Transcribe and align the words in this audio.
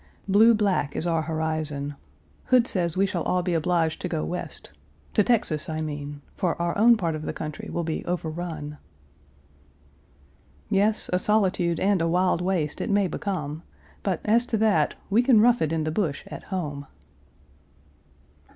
Blue 0.27 0.55
black 0.55 0.95
is 0.95 1.05
our 1.05 1.21
horizon. 1.21 1.93
Hood 2.45 2.65
says 2.65 2.97
we 2.97 3.05
shall 3.05 3.21
all 3.21 3.43
be 3.43 3.53
obliged 3.53 4.01
to 4.01 4.07
go 4.07 4.25
West 4.25 4.71
to 5.13 5.23
Texas, 5.23 5.69
I 5.69 5.81
mean, 5.81 6.21
for 6.35 6.59
our 6.59 6.75
own 6.75 6.97
part 6.97 7.13
of 7.13 7.21
the 7.21 7.33
country 7.33 7.69
will 7.69 7.83
be 7.83 8.03
overrun. 8.05 8.79
Yes, 10.71 11.07
a 11.13 11.19
solitude 11.19 11.79
and 11.79 12.01
a 12.01 12.07
wild 12.07 12.41
waste 12.41 12.81
it 12.81 12.89
may 12.89 13.07
become, 13.07 13.61
but, 14.01 14.21
as 14.25 14.43
to 14.47 14.57
that, 14.57 14.95
we 15.11 15.21
can 15.21 15.39
rough 15.39 15.61
it 15.61 15.71
in 15.71 15.83
the 15.83 15.91
bush 15.91 16.23
at 16.25 16.45
home. 16.45 16.87